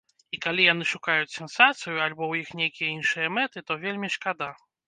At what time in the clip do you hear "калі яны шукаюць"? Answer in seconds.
0.45-1.33